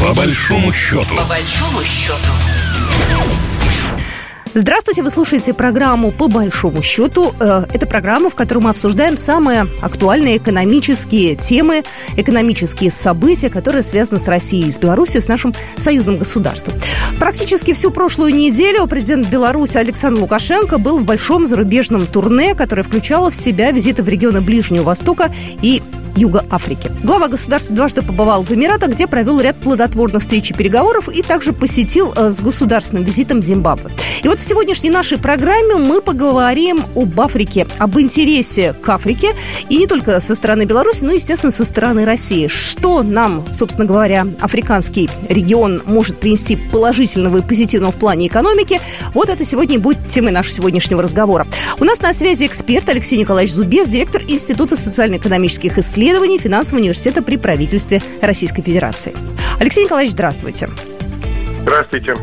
По 0.00 0.14
большому 0.14 0.72
счету. 0.72 1.16
По 1.16 1.24
большому 1.24 1.82
счету. 1.84 2.30
Здравствуйте, 4.54 5.02
вы 5.02 5.10
слушаете 5.10 5.52
программу 5.52 6.10
«По 6.10 6.26
большому 6.26 6.82
счету». 6.82 7.34
Э, 7.38 7.64
это 7.72 7.86
программа, 7.86 8.30
в 8.30 8.34
которой 8.34 8.60
мы 8.60 8.70
обсуждаем 8.70 9.16
самые 9.16 9.66
актуальные 9.82 10.38
экономические 10.38 11.34
темы, 11.36 11.84
экономические 12.16 12.90
события, 12.90 13.50
которые 13.50 13.82
связаны 13.82 14.18
с 14.18 14.26
Россией, 14.26 14.70
с 14.70 14.78
Беларусью, 14.78 15.20
с 15.20 15.28
нашим 15.28 15.54
союзным 15.76 16.18
государством. 16.18 16.74
Практически 17.18 17.72
всю 17.72 17.90
прошлую 17.90 18.34
неделю 18.34 18.86
президент 18.86 19.28
Беларуси 19.28 19.76
Александр 19.76 20.22
Лукашенко 20.22 20.78
был 20.78 20.98
в 20.98 21.04
большом 21.04 21.44
зарубежном 21.44 22.06
турне, 22.06 22.54
которое 22.54 22.82
включало 22.82 23.30
в 23.30 23.34
себя 23.34 23.70
визиты 23.70 24.02
в 24.02 24.08
регионы 24.08 24.40
Ближнего 24.40 24.84
Востока 24.84 25.30
и 25.60 25.82
Юга 26.18 26.44
Африки. 26.50 26.90
Глава 27.04 27.28
государства 27.28 27.74
дважды 27.74 28.02
побывал 28.02 28.42
в 28.42 28.50
Эмиратах, 28.50 28.90
где 28.90 29.06
провел 29.06 29.40
ряд 29.40 29.56
плодотворных 29.56 30.20
встреч 30.20 30.50
и 30.50 30.54
переговоров 30.54 31.08
и 31.08 31.22
также 31.22 31.52
посетил 31.52 32.12
э, 32.16 32.30
с 32.30 32.40
государственным 32.40 33.04
визитом 33.04 33.40
Зимбабве. 33.40 33.92
И 34.24 34.28
вот 34.28 34.40
в 34.40 34.44
сегодняшней 34.44 34.90
нашей 34.90 35.16
программе 35.16 35.76
мы 35.76 36.00
поговорим 36.00 36.82
об 36.96 37.20
Африке, 37.20 37.66
об 37.78 37.98
интересе 38.00 38.72
к 38.72 38.88
Африке, 38.88 39.34
и 39.68 39.78
не 39.78 39.86
только 39.86 40.20
со 40.20 40.34
стороны 40.34 40.64
Беларуси, 40.64 41.04
но, 41.04 41.12
естественно, 41.12 41.52
со 41.52 41.64
стороны 41.64 42.04
России. 42.04 42.48
Что 42.48 43.04
нам, 43.04 43.46
собственно 43.52 43.86
говоря, 43.86 44.26
африканский 44.40 45.08
регион 45.28 45.82
может 45.86 46.18
принести 46.18 46.56
положительного 46.56 47.38
и 47.38 47.42
позитивного 47.42 47.92
в 47.92 47.96
плане 47.96 48.26
экономики, 48.26 48.80
вот 49.14 49.28
это 49.28 49.44
сегодня 49.44 49.76
и 49.76 49.78
будет 49.78 50.08
темой 50.08 50.32
нашего 50.32 50.54
сегодняшнего 50.56 51.00
разговора. 51.00 51.46
У 51.78 51.84
нас 51.84 52.00
на 52.00 52.12
связи 52.12 52.44
эксперт 52.46 52.88
Алексей 52.88 53.18
Николаевич 53.18 53.54
Зубец, 53.54 53.88
директор 53.88 54.22
Института 54.26 54.74
социально-экономических 54.74 55.78
исследований 55.78 56.07
исследований 56.08 56.38
финансового 56.38 56.80
университета 56.80 57.22
при 57.22 57.36
правительстве 57.36 58.00
Российской 58.22 58.62
Федерации. 58.62 59.14
Алексей 59.60 59.84
Николаевич, 59.84 60.12
здравствуйте. 60.12 60.70
Здравствуйте. 61.60 62.16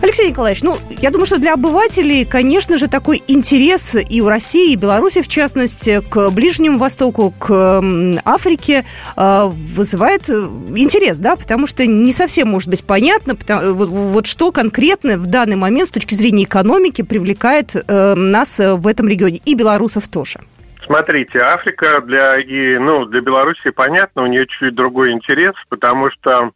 Алексей 0.00 0.30
Николаевич, 0.30 0.62
ну, 0.62 0.78
я 1.02 1.10
думаю, 1.10 1.26
что 1.26 1.36
для 1.36 1.52
обывателей, 1.52 2.24
конечно 2.24 2.78
же, 2.78 2.88
такой 2.88 3.22
интерес 3.28 3.96
и 3.96 4.22
у 4.22 4.28
России, 4.28 4.72
и 4.72 4.76
Беларуси, 4.76 5.20
в 5.20 5.28
частности, 5.28 6.00
к 6.08 6.30
Ближнему 6.30 6.78
Востоку, 6.78 7.34
к 7.38 7.82
Африке 8.24 8.86
э, 9.14 9.44
вызывает 9.44 10.30
интерес, 10.30 11.18
да, 11.18 11.36
потому 11.36 11.66
что 11.66 11.84
не 11.84 12.12
совсем 12.12 12.48
может 12.48 12.70
быть 12.70 12.82
понятно, 12.82 13.34
потому, 13.34 13.74
вот, 13.74 13.90
вот 13.90 14.26
что 14.26 14.52
конкретно 14.52 15.18
в 15.18 15.26
данный 15.26 15.56
момент 15.56 15.88
с 15.88 15.90
точки 15.90 16.14
зрения 16.14 16.44
экономики 16.44 17.02
привлекает 17.02 17.76
э, 17.76 18.14
нас 18.14 18.58
в 18.58 18.86
этом 18.86 19.06
регионе, 19.06 19.42
и 19.44 19.54
белорусов 19.54 20.08
тоже. 20.08 20.40
Смотрите, 20.82 21.40
Африка 21.40 22.00
для, 22.00 22.38
и, 22.38 22.78
ну, 22.78 23.04
для 23.04 23.20
Беларуси 23.20 23.70
понятно, 23.70 24.22
у 24.22 24.26
нее 24.26 24.46
чуть 24.46 24.74
другой 24.74 25.12
интерес, 25.12 25.54
потому 25.68 26.10
что 26.10 26.52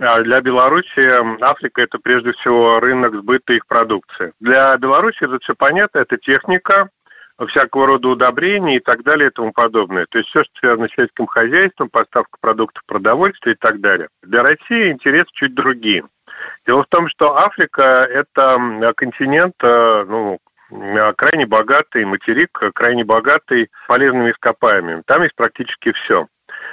а, 0.00 0.22
для 0.22 0.40
Беларуси 0.40 1.42
Африка 1.42 1.82
это 1.82 1.98
прежде 1.98 2.32
всего 2.32 2.80
рынок 2.80 3.14
сбыта 3.14 3.52
их 3.52 3.66
продукции. 3.66 4.32
Для 4.40 4.76
Беларуси 4.78 5.24
это 5.24 5.38
все 5.40 5.54
понятно, 5.54 5.98
это 5.98 6.16
техника, 6.16 6.88
всякого 7.46 7.86
рода 7.86 8.08
удобрений 8.08 8.76
и 8.76 8.80
так 8.80 9.02
далее 9.02 9.28
и 9.28 9.32
тому 9.32 9.52
подобное. 9.52 10.06
То 10.06 10.18
есть 10.18 10.30
все, 10.30 10.44
что 10.44 10.52
связано 10.60 10.88
с 10.88 10.92
сельским 10.92 11.26
хозяйством, 11.26 11.90
поставка 11.90 12.38
продуктов 12.40 12.82
продовольствия 12.86 13.52
и 13.52 13.56
так 13.56 13.80
далее. 13.80 14.08
Для 14.22 14.42
России 14.42 14.92
интерес 14.92 15.26
чуть 15.32 15.54
другие. 15.54 16.04
Дело 16.66 16.84
в 16.84 16.86
том, 16.86 17.08
что 17.08 17.36
Африка– 17.36 17.82
это 18.10 18.92
континент, 18.96 19.54
э, 19.62 20.04
ну, 20.08 20.38
крайне 21.16 21.46
богатый 21.46 22.04
материк, 22.04 22.58
крайне 22.74 23.04
богатый 23.04 23.70
полезными 23.86 24.30
ископаемыми. 24.30 25.02
Там 25.06 25.22
есть 25.22 25.34
практически 25.34 25.92
все. 25.92 26.28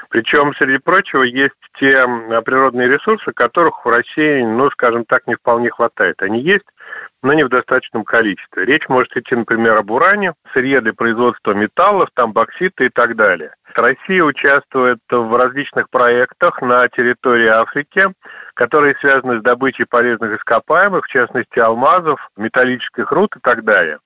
Причем, 0.10 0.54
среди 0.54 0.78
прочего, 0.78 1.24
есть 1.24 1.56
те 1.80 2.06
природные 2.46 2.90
ресурсы, 2.90 3.32
которых 3.32 3.86
в 3.86 3.90
России, 3.90 4.44
ну, 4.44 4.70
скажем 4.72 5.06
так, 5.06 5.28
не 5.28 5.36
вполне 5.36 5.70
хватает. 5.70 6.22
Они 6.22 6.42
есть, 6.42 6.66
но 7.24 7.34
не 7.34 7.44
в 7.44 7.50
достаточном 7.50 8.04
количестве. 8.04 8.66
Речь 8.66 8.90
может 8.90 9.16
идти, 9.16 9.36
например, 9.36 9.78
об 9.78 9.92
уране, 9.92 10.34
сырье 10.54 10.82
для 10.82 10.94
производства 10.94 11.54
металлов, 11.54 12.10
там 12.14 12.34
боксита 12.34 12.84
и 12.84 12.90
так 12.90 13.16
далее. 13.16 13.56
Россия 13.74 14.24
участвует 14.24 15.00
в 15.10 15.38
различных 15.38 15.90
проектах 15.90 16.62
на 16.62 16.90
территории 16.90 17.48
Африки, 17.48 18.08
которые 18.54 18.96
связаны 19.00 19.38
с 19.38 19.42
добычей 19.42 19.86
полезных 19.86 20.38
ископаемых, 20.38 21.06
в 21.06 21.10
частности 21.10 21.60
алмазов, 21.60 22.30
металлических 22.36 23.12
руд 23.12 23.38
и 23.38 23.40
так 23.40 23.64
далее. 23.64 24.00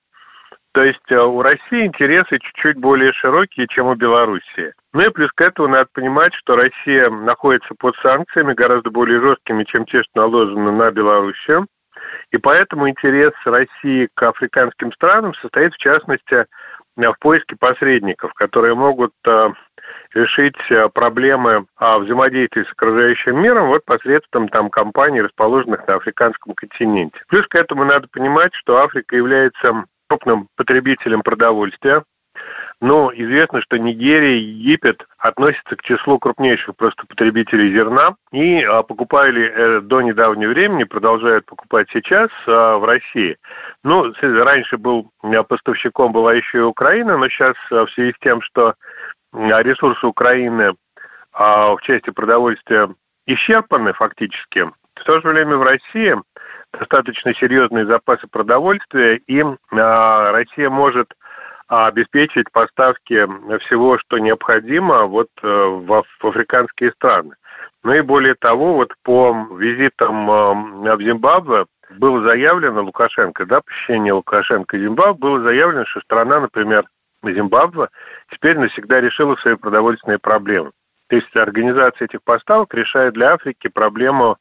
То 0.76 0.84
есть 0.84 1.10
э, 1.10 1.18
у 1.18 1.40
России 1.40 1.86
интересы 1.86 2.38
чуть-чуть 2.38 2.76
более 2.76 3.10
широкие, 3.14 3.66
чем 3.66 3.86
у 3.86 3.94
Белоруссии. 3.94 4.74
Ну 4.92 5.06
и 5.06 5.08
плюс 5.08 5.32
к 5.32 5.40
этому 5.40 5.68
надо 5.68 5.88
понимать, 5.90 6.34
что 6.34 6.54
Россия 6.54 7.08
находится 7.08 7.74
под 7.74 7.96
санкциями 7.96 8.52
гораздо 8.52 8.90
более 8.90 9.22
жесткими, 9.22 9.64
чем 9.64 9.86
те, 9.86 10.02
что 10.02 10.20
наложены 10.20 10.72
на 10.72 10.90
Белоруссию. 10.90 11.66
И 12.30 12.36
поэтому 12.36 12.90
интерес 12.90 13.32
России 13.46 14.10
к 14.12 14.22
африканским 14.24 14.92
странам 14.92 15.32
состоит 15.32 15.72
в 15.72 15.78
частности 15.78 16.44
в 16.94 17.14
поиске 17.20 17.56
посредников, 17.56 18.34
которые 18.34 18.74
могут 18.74 19.14
э, 19.26 19.48
решить 20.12 20.60
э, 20.70 20.90
проблемы 20.90 21.64
взаимодействия 21.80 22.66
с 22.66 22.72
окружающим 22.72 23.42
миром 23.42 23.68
вот 23.68 23.82
посредством 23.86 24.46
там 24.48 24.68
компаний, 24.68 25.22
расположенных 25.22 25.86
на 25.86 25.94
африканском 25.94 26.52
континенте. 26.52 27.22
Плюс 27.28 27.46
к 27.46 27.54
этому 27.54 27.86
надо 27.86 28.08
понимать, 28.08 28.52
что 28.52 28.82
Африка 28.82 29.16
является 29.16 29.86
крупным 30.08 30.48
потребителем 30.56 31.22
продовольствия. 31.22 32.04
Но 32.82 33.10
известно, 33.14 33.62
что 33.62 33.78
Нигерия 33.78 34.36
и 34.36 34.44
Египет 34.44 35.06
относятся 35.16 35.76
к 35.76 35.82
числу 35.82 36.18
крупнейших 36.18 36.76
просто 36.76 37.06
потребителей 37.06 37.72
зерна 37.72 38.16
и 38.30 38.62
а, 38.62 38.82
покупали 38.82 39.46
э, 39.46 39.80
до 39.80 40.02
недавнего 40.02 40.50
времени, 40.50 40.84
продолжают 40.84 41.46
покупать 41.46 41.88
сейчас 41.90 42.28
а, 42.46 42.76
в 42.76 42.84
России. 42.84 43.38
Ну, 43.82 44.12
раньше 44.20 44.76
был 44.76 45.10
а, 45.22 45.42
поставщиком 45.44 46.12
была 46.12 46.34
еще 46.34 46.58
и 46.58 46.62
Украина, 46.62 47.16
но 47.16 47.30
сейчас 47.30 47.54
в 47.70 47.88
связи 47.88 48.12
с 48.12 48.18
тем, 48.20 48.42
что 48.42 48.74
ресурсы 49.32 50.06
Украины 50.06 50.74
в 51.32 51.78
части 51.82 52.10
продовольствия 52.10 52.94
исчерпаны 53.26 53.92
фактически, 53.92 54.70
в 54.94 55.04
то 55.04 55.20
же 55.20 55.28
время 55.28 55.56
в 55.56 55.62
России 55.62 56.16
достаточно 56.78 57.34
серьезные 57.34 57.86
запасы 57.86 58.26
продовольствия, 58.26 59.16
и 59.16 59.44
а, 59.72 60.32
Россия 60.32 60.70
может 60.70 61.16
а, 61.68 61.88
обеспечить 61.88 62.50
поставки 62.52 63.26
всего, 63.58 63.98
что 63.98 64.18
необходимо 64.18 65.04
вот 65.04 65.28
э, 65.42 65.46
в, 65.46 66.04
африканские 66.22 66.92
страны. 66.92 67.34
Ну 67.82 67.92
и 67.92 68.00
более 68.00 68.34
того, 68.34 68.74
вот 68.74 68.94
по 69.02 69.48
визитам 69.58 70.26
в 70.26 71.00
Зимбабве 71.00 71.66
было 71.90 72.22
заявлено 72.22 72.82
Лукашенко, 72.82 73.46
да, 73.46 73.60
посещение 73.60 74.12
Лукашенко 74.12 74.78
Зимбабве, 74.78 75.14
было 75.14 75.40
заявлено, 75.42 75.84
что 75.86 76.00
страна, 76.00 76.40
например, 76.40 76.84
Зимбабве 77.24 77.88
теперь 78.30 78.58
навсегда 78.58 79.00
решила 79.00 79.36
свои 79.36 79.56
продовольственные 79.56 80.18
проблемы. 80.18 80.72
То 81.08 81.16
есть 81.16 81.34
организация 81.36 82.06
этих 82.06 82.22
поставок 82.22 82.74
решает 82.74 83.14
для 83.14 83.34
Африки 83.34 83.68
проблему 83.68 84.38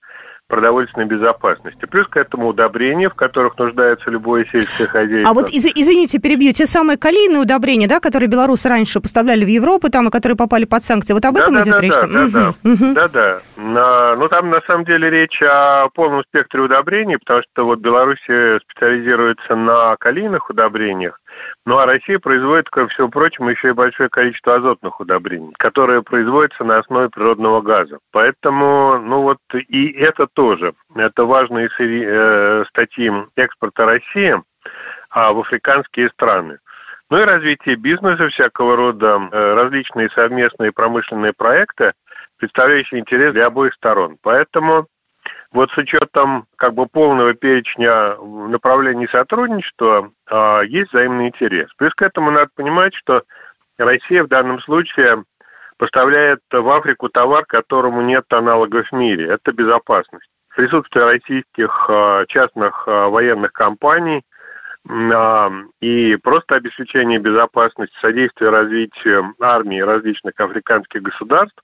продовольственной 0.47 1.07
безопасности. 1.07 1.85
Плюс 1.85 2.07
к 2.07 2.17
этому 2.17 2.47
удобрения, 2.47 3.09
в 3.09 3.15
которых 3.15 3.57
нуждается 3.57 4.11
любое 4.11 4.45
сельское 4.45 4.85
хозяйство. 4.85 5.29
А 5.29 5.33
вот, 5.33 5.49
из, 5.49 5.65
извините, 5.65 6.19
перебью, 6.19 6.53
те 6.53 6.65
самые 6.67 6.97
калийные 6.97 7.39
удобрения, 7.39 7.87
да, 7.87 7.99
которые 7.99 8.29
белорусы 8.29 8.69
раньше 8.69 8.99
поставляли 8.99 9.43
в 9.43 9.47
Европу, 9.47 9.89
там, 9.89 10.07
и 10.07 10.11
которые 10.11 10.37
попали 10.37 10.65
под 10.65 10.83
санкции, 10.83 11.13
вот 11.13 11.25
об 11.25 11.37
этом 11.37 11.55
да, 11.55 11.63
идет 11.63 11.75
да, 11.75 11.81
речь? 11.81 11.93
Да, 11.93 12.07
да, 12.07 12.27
да, 12.27 12.53
угу. 12.63 12.93
да, 12.93 13.07
да. 13.07 13.39
На, 13.57 14.15
ну, 14.15 14.29
там, 14.29 14.49
на 14.49 14.61
самом 14.61 14.85
деле, 14.85 15.09
речь 15.09 15.41
о 15.41 15.89
полном 15.89 16.21
спектре 16.23 16.61
удобрений, 16.61 17.17
потому 17.17 17.41
что 17.41 17.65
вот 17.65 17.79
Беларусь 17.79 18.21
специализируется 18.21 19.55
на 19.55 19.95
калийных 19.97 20.49
удобрениях, 20.49 21.19
ну 21.65 21.77
а 21.77 21.85
Россия 21.85 22.19
производит, 22.19 22.69
ко 22.69 22.87
всему 22.87 23.09
прочему, 23.09 23.49
еще 23.49 23.69
и 23.69 23.73
большое 23.73 24.09
количество 24.09 24.55
азотных 24.55 24.99
удобрений, 24.99 25.53
которые 25.57 26.03
производятся 26.03 26.63
на 26.63 26.79
основе 26.79 27.09
природного 27.09 27.61
газа. 27.61 27.99
Поэтому, 28.11 28.99
ну 28.99 29.21
вот 29.21 29.39
и 29.53 29.91
это 29.91 30.27
тоже. 30.27 30.73
Это 30.95 31.25
важные 31.25 31.69
э, 31.79 32.65
статьи 32.69 33.11
экспорта 33.35 33.85
России 33.85 34.35
а, 35.09 35.33
в 35.33 35.39
африканские 35.39 36.09
страны. 36.09 36.59
Ну 37.09 37.21
и 37.21 37.25
развитие 37.25 37.75
бизнеса, 37.75 38.29
всякого 38.29 38.75
рода 38.75 39.29
э, 39.31 39.53
различные 39.53 40.09
совместные 40.09 40.71
промышленные 40.71 41.33
проекты, 41.33 41.93
представляющие 42.37 42.99
интерес 42.99 43.31
для 43.31 43.45
обоих 43.45 43.73
сторон. 43.73 44.17
Поэтому 44.21 44.87
вот 45.55 45.71
с 45.71 45.77
учетом 45.77 46.47
как 46.57 46.73
бы 46.73 46.85
полного 46.85 47.33
перечня 47.33 48.17
направлений 48.17 49.07
сотрудничества 49.07 50.11
а, 50.29 50.61
есть 50.61 50.91
взаимный 50.91 51.29
интерес. 51.29 51.73
Плюс 51.77 51.95
к 51.95 52.01
этому 52.01 52.29
надо 52.29 52.49
понимать, 52.53 52.93
что 52.93 53.23
Россия 53.77 54.23
в 54.23 54.27
данном 54.27 54.59
случае 54.59 55.23
поставляет 55.77 56.41
в 56.51 56.69
Африку 56.69 57.07
товар, 57.07 57.45
которому 57.45 58.01
нет 58.01 58.31
аналогов 58.33 58.89
в 58.89 58.95
мире. 58.95 59.27
Это 59.27 59.53
безопасность. 59.53 60.29
Присутствие 60.55 61.05
российских 61.05 61.89
а, 61.89 62.25
частных 62.27 62.83
а, 62.87 63.07
военных 63.07 63.51
компаний 63.53 64.23
и 65.81 66.15
просто 66.21 66.57
обеспечение 66.57 67.17
безопасности, 67.17 67.97
содействие 67.99 68.51
развитию 68.51 69.33
армии 69.39 69.79
различных 69.79 70.39
африканских 70.39 71.01
государств 71.01 71.57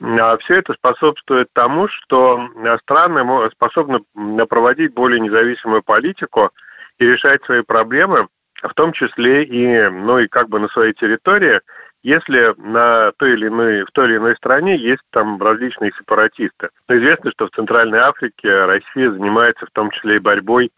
все 0.00 0.56
это 0.56 0.74
способствует 0.74 1.48
тому, 1.52 1.88
что 1.88 2.48
страны 2.82 3.50
способны 3.50 4.00
проводить 4.46 4.94
более 4.94 5.20
независимую 5.20 5.82
политику 5.82 6.50
и 6.98 7.06
решать 7.06 7.44
свои 7.44 7.62
проблемы, 7.62 8.28
в 8.62 8.74
том 8.74 8.92
числе 8.92 9.44
и, 9.44 9.88
ну, 9.88 10.18
и 10.18 10.28
как 10.28 10.48
бы 10.48 10.58
на 10.58 10.68
своей 10.68 10.92
территории, 10.94 11.60
если 12.02 12.54
на 12.56 13.12
той 13.12 13.32
или 13.32 13.48
иной, 13.48 13.84
в 13.84 13.90
той 13.90 14.06
или 14.06 14.16
иной 14.16 14.36
стране 14.36 14.76
есть 14.76 15.02
там 15.10 15.42
различные 15.42 15.92
сепаратисты. 15.92 16.70
Но 16.88 16.96
известно, 16.96 17.30
что 17.32 17.46
в 17.46 17.50
Центральной 17.50 17.98
Африке 17.98 18.64
Россия 18.64 19.10
занимается 19.10 19.66
в 19.66 19.70
том 19.70 19.90
числе 19.90 20.16
и 20.16 20.20
борьбой 20.20 20.72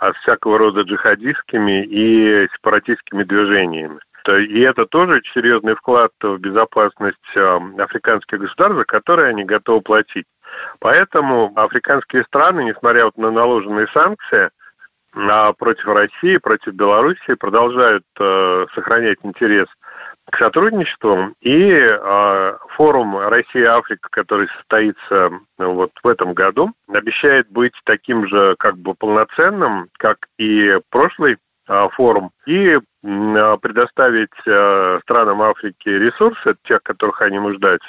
с 0.00 0.14
всякого 0.22 0.58
рода 0.58 0.82
джихадистскими 0.82 1.84
и 1.84 2.48
сепаратистскими 2.54 3.22
движениями. 3.24 4.00
И 4.28 4.60
это 4.60 4.86
тоже 4.86 5.22
серьезный 5.34 5.74
вклад 5.74 6.12
в 6.20 6.38
безопасность 6.38 7.16
э, 7.34 7.58
африканских 7.78 8.38
государств, 8.38 8.78
за 8.78 8.84
которые 8.84 9.28
они 9.28 9.44
готовы 9.44 9.80
платить. 9.80 10.26
Поэтому 10.78 11.52
африканские 11.56 12.24
страны, 12.24 12.64
несмотря 12.64 13.04
вот 13.04 13.16
на 13.16 13.30
наложенные 13.30 13.86
санкции 13.88 14.50
а, 15.14 15.52
против 15.52 15.86
России, 15.86 16.38
против 16.38 16.72
Белоруссии, 16.72 17.34
продолжают 17.34 18.04
э, 18.18 18.66
сохранять 18.74 19.18
интерес 19.22 19.66
к 20.30 20.36
сотрудничеству. 20.36 21.34
И 21.40 21.70
э, 21.72 22.58
форум 22.70 23.18
Россия-Африка, 23.18 24.08
который 24.10 24.48
состоится 24.48 25.30
вот 25.58 25.92
в 26.02 26.08
этом 26.08 26.34
году, 26.34 26.72
обещает 26.88 27.48
быть 27.50 27.74
таким 27.84 28.26
же 28.26 28.54
как 28.58 28.76
бы 28.78 28.94
полноценным, 28.94 29.88
как 29.96 30.28
и 30.38 30.78
прошлый 30.90 31.38
форум, 31.92 32.32
и 32.46 32.74
а, 32.74 32.80
предоставить 33.02 34.30
а, 34.46 34.98
странам 35.02 35.40
Африки 35.40 35.88
ресурсы, 35.88 36.54
тех, 36.64 36.82
которых 36.82 37.22
они 37.22 37.38
нуждаются. 37.38 37.88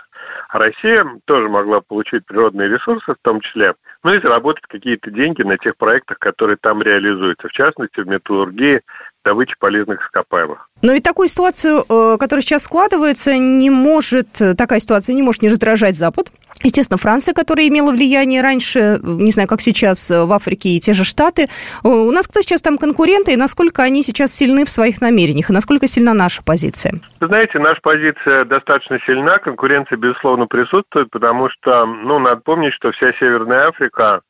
А 0.50 0.60
Россия 0.60 1.06
тоже 1.26 1.50
могла 1.50 1.82
получить 1.82 2.26
природные 2.26 2.70
ресурсы 2.70 3.14
в 3.14 3.18
том 3.22 3.42
числе, 3.42 3.76
ну 4.04 4.14
и 4.14 4.22
заработать 4.22 4.66
какие-то 4.68 5.12
деньги 5.12 5.42
на 5.42 5.58
тех 5.58 5.76
проектах, 5.76 6.20
которые 6.20 6.58
там 6.58 6.82
реализуются, 6.82 7.50
в 7.50 7.52
частности 7.52 8.00
в 8.00 8.08
металлургии, 8.08 8.82
добыче 9.24 9.56
полезных 9.60 10.04
ископаемых. 10.04 10.68
Но 10.82 10.94
ведь 10.94 11.04
такую 11.04 11.28
ситуацию, 11.28 11.86
э, 11.88 12.18
которая 12.20 12.42
сейчас 12.42 12.64
складывается, 12.64 13.38
не 13.38 13.70
может, 13.70 14.30
такая 14.58 14.80
ситуация 14.80 15.14
не 15.14 15.22
может 15.22 15.42
не 15.42 15.50
раздражать 15.50 15.96
Запад. 15.96 16.32
Естественно, 16.64 16.98
Франция, 16.98 17.34
которая 17.34 17.68
имела 17.68 17.92
влияние 17.92 18.42
раньше, 18.42 19.00
не 19.02 19.32
знаю, 19.32 19.48
как 19.48 19.62
сейчас 19.62 20.10
э, 20.12 20.26
в 20.26 20.34
Африке 20.34 20.70
и 20.70 20.80
те 20.80 20.94
же 20.94 21.04
Штаты. 21.04 21.44
Э, 21.44 21.88
у 21.88 22.12
нас 22.12 22.28
кто 22.28 22.42
сейчас 22.42 22.62
там 22.62 22.78
конкуренты, 22.78 23.34
и 23.34 23.36
насколько 23.36 23.84
они 23.84 24.04
сейчас 24.04 24.34
сильны 24.34 24.66
в 24.66 24.70
своих 24.70 25.02
намерениях, 25.02 25.50
и 25.50 25.54
насколько 25.54 25.88
сильна 25.88 26.14
наша 26.14 26.44
позиция? 26.44 27.00
Вы 27.20 27.28
знаете, 27.28 27.60
наша 27.60 27.82
позиция 27.82 28.46
достаточно 28.46 29.00
сильна, 29.06 29.38
конкуренция, 29.38 29.98
безусловно, 29.98 30.48
присутствует, 30.48 31.10
потому 31.12 31.50
что, 31.50 31.86
ну, 31.86 32.20
надо 32.20 32.42
помнить, 32.42 32.74
что 32.74 32.92
вся 32.92 33.14
Северная 33.14 33.68
Африка, 33.68 34.22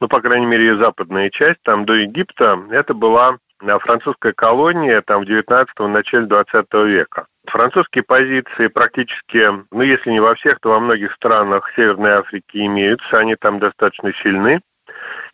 ну, 0.00 0.08
по 0.08 0.20
крайней 0.20 0.46
мере, 0.46 0.66
ее 0.66 0.78
западная 0.78 1.30
часть, 1.30 1.62
там 1.62 1.84
до 1.84 1.94
Египта, 1.94 2.58
это 2.70 2.94
была 2.94 3.38
французская 3.80 4.32
колония 4.32 5.00
там 5.02 5.24
в 5.24 5.28
19-го, 5.28 5.88
начале 5.88 6.26
20 6.26 6.74
века. 6.86 7.26
Французские 7.46 8.02
позиции 8.04 8.68
практически, 8.68 9.46
ну 9.70 9.82
если 9.82 10.10
не 10.10 10.20
во 10.20 10.34
всех, 10.34 10.60
то 10.60 10.70
во 10.70 10.80
многих 10.80 11.12
странах 11.12 11.72
Северной 11.76 12.12
Африки 12.12 12.66
имеются, 12.66 13.18
они 13.18 13.36
там 13.36 13.58
достаточно 13.58 14.12
сильны. 14.12 14.60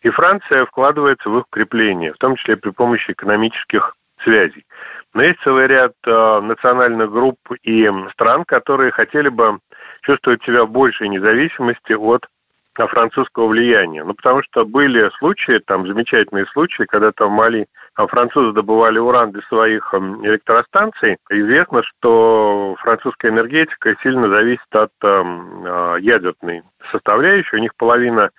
И 0.01 0.09
Франция 0.09 0.65
вкладывается 0.65 1.29
в 1.29 1.37
их 1.37 1.47
укрепление, 1.47 2.13
в 2.13 2.17
том 2.17 2.35
числе 2.35 2.57
при 2.57 2.71
помощи 2.71 3.11
экономических 3.11 3.95
связей. 4.17 4.65
Но 5.13 5.23
есть 5.23 5.39
целый 5.41 5.67
ряд 5.67 5.93
э, 6.05 6.39
национальных 6.41 7.11
групп 7.11 7.39
и 7.61 7.89
стран, 8.11 8.45
которые 8.45 8.91
хотели 8.91 9.29
бы 9.29 9.59
чувствовать 10.01 10.43
себя 10.43 10.65
в 10.65 10.69
большей 10.69 11.07
независимости 11.07 11.93
от 11.93 12.27
французского 12.75 13.47
влияния. 13.47 14.03
Ну, 14.03 14.13
потому 14.13 14.41
что 14.41 14.65
были 14.65 15.09
случаи, 15.17 15.59
там 15.59 15.85
замечательные 15.85 16.45
случаи, 16.47 16.83
когда 16.83 17.11
там 17.11 17.29
в 17.29 17.33
Мали 17.33 17.67
французы 17.95 18.53
добывали 18.53 18.97
уран 18.97 19.31
для 19.31 19.41
своих 19.43 19.93
эм, 19.93 20.25
электростанций. 20.25 21.17
Известно, 21.29 21.83
что 21.83 22.75
французская 22.79 23.29
энергетика 23.29 23.95
сильно 24.01 24.27
зависит 24.27 24.75
от 24.75 24.91
эм, 25.03 25.63
а, 25.65 25.95
ядерной 25.97 26.63
составляющей. 26.91 27.57
У 27.57 27.59
них 27.59 27.75
половина 27.75 28.31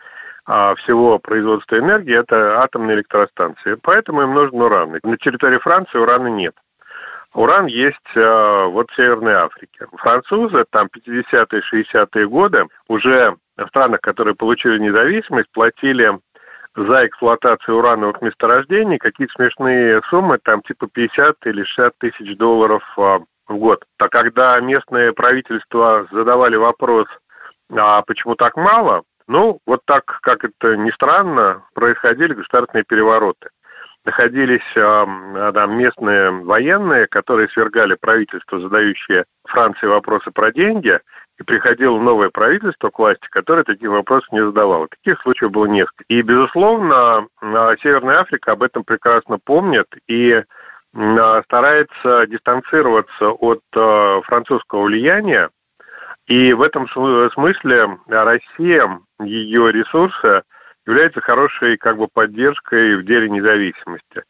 а, 0.46 0.74
всего 0.74 1.18
производства 1.18 1.78
энергии– 1.78 2.18
это 2.18 2.62
атомные 2.62 2.96
электростанции. 2.96 3.76
Поэтому 3.80 4.22
им 4.22 4.34
нужен 4.34 4.60
уран. 4.60 4.98
На 5.02 5.16
территории 5.16 5.58
Франции 5.58 5.98
урана 5.98 6.28
нет. 6.28 6.54
Уран 7.34 7.66
есть 7.66 7.98
э, 8.14 8.66
вот 8.66 8.90
в 8.90 8.94
Северной 8.94 9.34
Африке. 9.34 9.86
Французы 9.96 10.64
там 10.70 10.86
50-е, 10.86 11.62
60-е 11.84 12.28
годы 12.28 12.66
уже 12.86 13.36
в 13.56 13.66
странах, 13.66 14.00
которые 14.00 14.36
получили 14.36 14.78
независимость, 14.78 15.50
платили 15.50 16.20
за 16.76 17.06
эксплуатацию 17.06 17.76
урановых 17.76 18.20
месторождений 18.20 18.98
какие-то 18.98 19.34
смешные 19.34 20.02
суммы, 20.08 20.38
там 20.38 20.62
типа 20.62 20.88
50 20.88 21.46
или 21.46 21.62
60 21.62 21.98
тысяч 21.98 22.36
долларов 22.36 22.82
а, 22.96 23.20
в 23.46 23.56
год. 23.56 23.84
А 23.98 24.08
когда 24.08 24.58
местные 24.60 25.12
правительства 25.12 26.06
задавали 26.10 26.56
вопрос, 26.56 27.06
а 27.70 28.02
почему 28.02 28.34
так 28.34 28.56
мало, 28.56 29.04
ну, 29.26 29.60
вот 29.66 29.82
так, 29.84 30.18
как 30.20 30.44
это 30.44 30.76
ни 30.76 30.90
странно, 30.90 31.64
происходили 31.74 32.34
государственные 32.34 32.84
перевороты. 32.84 33.48
Находились 34.04 34.60
э, 34.76 35.52
там 35.54 35.78
местные 35.78 36.30
военные, 36.30 37.06
которые 37.06 37.48
свергали 37.48 37.94
правительство, 37.94 38.60
задающее 38.60 39.24
Франции 39.46 39.86
вопросы 39.86 40.30
про 40.30 40.52
деньги, 40.52 41.00
и 41.38 41.42
приходило 41.42 41.98
новое 42.00 42.30
правительство 42.30 42.90
к 42.90 42.98
власти, 42.98 43.26
которое 43.28 43.64
таких 43.64 43.88
вопросов 43.88 44.30
не 44.32 44.40
задавало. 44.40 44.88
Таких 44.88 45.20
случаев 45.20 45.50
было 45.50 45.66
несколько. 45.66 46.04
И, 46.08 46.22
безусловно, 46.22 47.26
Северная 47.82 48.20
Африка 48.20 48.52
об 48.52 48.62
этом 48.62 48.84
прекрасно 48.84 49.38
помнит 49.38 49.86
и 50.06 50.42
старается 50.92 52.26
дистанцироваться 52.28 53.30
от 53.30 53.62
э, 53.74 54.20
французского 54.22 54.84
влияния. 54.84 55.50
И 56.28 56.52
в 56.52 56.62
этом 56.62 56.86
смысле 56.88 57.98
Россия, 58.06 59.00
ее 59.20 59.72
ресурсы 59.72 60.44
являются 60.86 61.20
хорошей 61.20 61.76
как 61.78 61.96
бы 61.96 62.06
поддержкой 62.06 62.96
в 62.96 63.04
деле 63.04 63.28
независимости. 63.28 64.22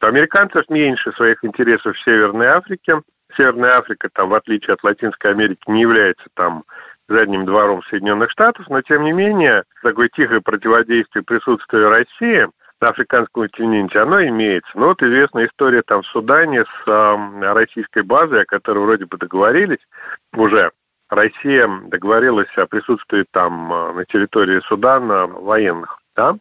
У 0.00 0.06
американцев 0.06 0.68
меньше 0.68 1.12
своих 1.12 1.44
интересов 1.44 1.96
в 1.96 2.00
Северной 2.00 2.46
Африке, 2.46 3.02
Северная 3.36 3.78
Африка, 3.78 4.08
там, 4.12 4.30
в 4.30 4.34
отличие 4.34 4.74
от 4.74 4.84
Латинской 4.84 5.30
Америки, 5.30 5.62
не 5.66 5.82
является 5.82 6.26
там 6.34 6.64
задним 7.08 7.44
двором 7.44 7.82
Соединенных 7.82 8.30
Штатов, 8.30 8.68
но 8.68 8.82
тем 8.82 9.04
не 9.04 9.12
менее 9.12 9.64
такое 9.82 10.08
тихое 10.08 10.40
противодействие 10.40 11.24
присутствия 11.24 11.88
России 11.88 12.46
на 12.80 12.88
африканском 12.88 13.44
континенте, 13.44 14.00
оно 14.00 14.22
имеется. 14.22 14.70
Ну 14.74 14.86
вот 14.86 15.02
известная 15.02 15.46
история 15.46 15.82
там 15.82 16.02
в 16.02 16.06
Судане 16.06 16.64
с 16.64 16.88
э, 16.88 17.52
российской 17.52 18.02
базой, 18.02 18.42
о 18.42 18.46
которой 18.46 18.80
вроде 18.80 19.06
бы 19.06 19.18
договорились 19.18 19.86
уже. 20.34 20.70
Россия 21.08 21.68
договорилась 21.88 22.56
о 22.56 22.66
присутствии 22.66 23.26
там 23.30 23.68
на 23.94 24.04
территории 24.06 24.60
Судана 24.60 25.26
военных, 25.26 25.98
да, 26.16 26.36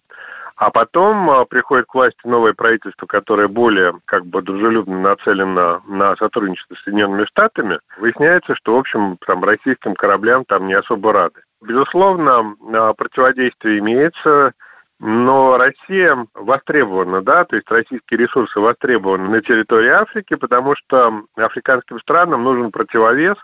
а 0.62 0.70
потом 0.70 1.27
а, 1.27 1.46
приходит 1.46 1.88
к 1.88 1.96
власти 1.96 2.20
новое 2.24 2.53
правительство, 2.53 3.08
которое 3.08 3.48
более 3.48 4.00
как 4.06 4.27
бы 4.27 4.44
дружелюбно 4.44 5.00
нацелено 5.00 5.82
на 5.88 6.15
сотрудничество 6.18 6.75
с 6.75 6.84
Соединенными 6.84 7.25
Штатами. 7.25 7.80
Выясняется, 7.98 8.53
что, 8.53 8.75
в 8.75 8.77
общем, 8.77 9.18
там 9.25 9.44
российским 9.44 9.96
кораблям 9.96 10.46
там 10.46 10.68
не 10.68 10.75
особо 10.75 11.13
рады. 11.13 11.41
Безусловно, 11.62 12.56
а, 12.75 12.94
противодействие 12.94 13.80
имеется, 13.80 14.53
но 15.00 15.58
Россия 15.58 16.27
востребована, 16.36 17.24
да, 17.24 17.44
то 17.44 17.56
есть 17.56 17.72
российские 17.72 18.20
ресурсы 18.20 18.60
востребованы 18.60 19.30
на 19.30 19.41
территории 19.41 19.89
Африки, 19.89 20.36
потому 20.36 20.75
что 20.75 21.24
африканским 21.38 21.98
странам 21.98 22.44
нужен 22.44 22.70
противовес, 22.70 23.38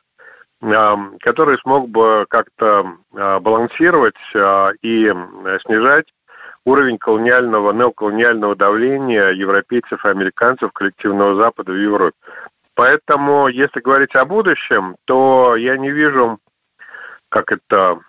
а, 0.61 0.99
который 1.21 1.57
смог 1.57 1.89
бы 1.89 2.27
как-то 2.29 2.97
балансировать 3.11 4.13
и 4.83 5.11
снижать 5.65 6.13
уровень 6.67 6.97
колониального, 6.97 7.71
неоколониального 7.71 8.53
давления 8.53 9.29
европейцев 9.29 10.03
и 10.03 10.09
американцев 10.09 10.73
коллективного 10.73 11.35
Запада 11.35 11.71
в 11.71 11.81
Европе. 11.81 12.17
Поэтому, 12.75 13.47
если 13.47 13.79
говорить 13.79 14.15
о 14.15 14.25
будущем, 14.25 14.97
то 15.05 15.55
я 15.55 15.77
не 15.77 15.91
вижу, 15.91 16.39
как 17.29 17.53
это, 17.53 18.01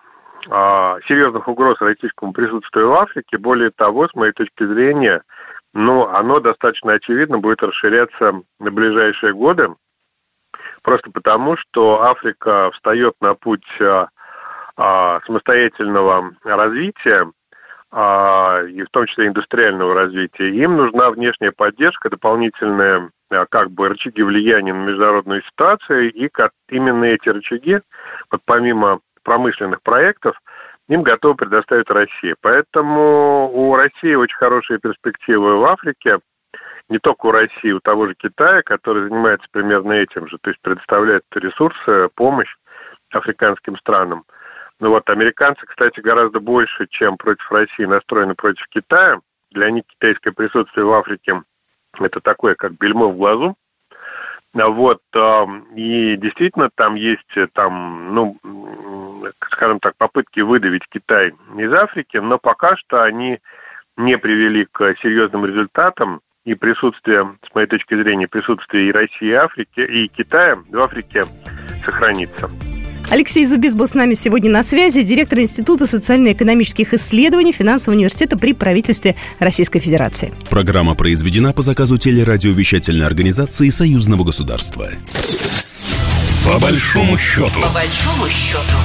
а, 0.49 0.97
серьезных 1.07 1.47
угроз 1.47 1.79
российскому 1.79 2.33
присутствию 2.33 2.89
в 2.89 2.93
Африке. 2.95 3.37
Более 3.37 3.71
того, 3.71 4.09
с 4.09 4.13
моей 4.13 4.33
точки 4.33 4.65
зрения, 4.65 5.23
ну, 5.73 6.07
оно 6.07 6.41
достаточно 6.41 6.93
очевидно 6.93 7.39
будет 7.39 7.63
расширяться 7.63 8.41
на 8.59 8.71
ближайшие 8.71 9.33
годы, 9.33 9.73
просто 10.81 11.11
потому, 11.11 11.55
что 11.55 12.01
Африка 12.03 12.71
встает 12.73 13.15
на 13.21 13.35
путь 13.35 13.67
а, 13.79 14.09
а, 14.75 15.21
самостоятельного 15.25 16.35
развития, 16.43 17.31
и 17.91 18.83
в 18.83 18.89
том 18.91 19.07
числе 19.07 19.27
индустриального 19.27 19.95
развития. 19.95 20.49
Им 20.49 20.77
нужна 20.77 21.09
внешняя 21.09 21.51
поддержка, 21.51 22.09
дополнительная 22.09 23.09
а, 23.31 23.45
как 23.45 23.71
бы 23.71 23.89
рычаги 23.89 24.23
влияния 24.23 24.73
на 24.73 24.85
международную 24.85 25.43
ситуацию, 25.43 26.11
и 26.11 26.29
как 26.29 26.51
именно 26.69 27.05
эти 27.05 27.29
рычаги, 27.29 27.81
вот 28.31 28.41
помимо 28.45 29.01
промышленных 29.23 29.81
проектов 29.81 30.41
им 30.87 31.03
готова 31.03 31.35
предоставить 31.35 31.89
Россия. 31.91 32.35
Поэтому 32.41 33.49
у 33.53 33.75
России 33.75 34.15
очень 34.15 34.37
хорошие 34.37 34.79
перспективы 34.79 35.59
в 35.59 35.65
Африке, 35.65 36.19
не 36.89 36.97
только 36.97 37.27
у 37.27 37.31
России, 37.31 37.71
у 37.71 37.79
того 37.79 38.07
же 38.07 38.15
Китая, 38.15 38.63
который 38.63 39.03
занимается 39.03 39.47
примерно 39.51 39.93
этим 39.93 40.27
же, 40.27 40.39
то 40.39 40.49
есть 40.49 40.59
предоставляет 40.61 41.23
ресурсы, 41.35 42.09
помощь 42.15 42.55
африканским 43.11 43.77
странам. 43.77 44.25
Ну 44.79 44.89
вот, 44.89 45.09
американцы, 45.09 45.65
кстати, 45.65 45.99
гораздо 45.99 46.39
больше, 46.39 46.87
чем 46.87 47.17
против 47.17 47.51
России, 47.51 47.83
настроены 47.83 48.35
против 48.35 48.67
Китая. 48.67 49.19
Для 49.51 49.69
них 49.71 49.83
китайское 49.87 50.31
присутствие 50.31 50.85
в 50.85 50.93
Африке– 50.93 51.43
это 51.99 52.21
такое, 52.21 52.55
как 52.55 52.77
бельмо 52.77 53.07
в 53.07 53.17
глазу. 53.17 53.57
Вот, 54.53 55.01
и 55.75 56.15
действительно 56.15 56.69
там 56.73 56.95
есть, 56.95 57.37
там, 57.53 58.15
ну, 58.15 58.39
скажем 59.51 59.79
так, 59.79 59.95
попытки 59.95 60.39
выдавить 60.39 60.87
Китай 60.89 61.33
из 61.57 61.73
Африки, 61.73 62.17
но 62.17 62.39
пока 62.39 62.75
что 62.75 63.03
они 63.03 63.39
не 63.97 64.17
привели 64.17 64.65
к 64.65 64.95
серьезным 65.01 65.45
результатам, 65.45 66.21
и 66.45 66.55
присутствие, 66.55 67.37
с 67.47 67.53
моей 67.53 67.67
точки 67.67 67.93
зрения, 67.95 68.27
присутствие 68.27 68.87
и 68.87 68.91
России, 68.91 69.27
и 69.27 69.33
Африки, 69.33 69.81
и 69.81 70.07
Китая 70.07 70.55
в 70.55 70.79
Африке 70.79 71.27
сохранится. 71.85 72.49
Алексей 73.09 73.45
Зубис 73.47 73.75
был 73.75 73.87
с 73.87 73.95
нами 73.95 74.13
сегодня 74.13 74.51
на 74.51 74.63
связи, 74.63 75.01
директор 75.01 75.39
Института 75.39 75.87
социально-экономических 75.87 76.93
исследований 76.93 77.51
Финансового 77.51 77.97
университета 77.97 78.37
при 78.37 78.53
правительстве 78.53 79.15
Российской 79.39 79.79
Федерации. 79.79 80.31
Программа 80.49 80.93
произведена 80.93 81.51
по 81.51 81.63
заказу 81.63 81.97
телерадиовещательной 81.97 83.07
организации 83.07 83.69
Союзного 83.69 84.23
государства. 84.23 84.89
По 86.45 86.59
большому 86.59 87.17
счету. 87.17 87.59
По 87.61 87.69
большому 87.69 88.29
счету. 88.29 88.75